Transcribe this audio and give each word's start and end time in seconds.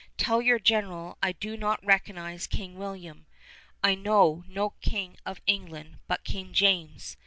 Tell 0.17 0.41
your 0.41 0.57
General 0.57 1.19
I 1.21 1.31
do 1.31 1.55
not 1.55 1.85
recognize 1.85 2.47
King 2.47 2.73
William! 2.75 3.27
I 3.83 3.93
know 3.93 4.43
no 4.47 4.71
king 4.81 5.17
of 5.27 5.41
England 5.45 5.99
but 6.07 6.23
King 6.23 6.53
James! 6.53 7.17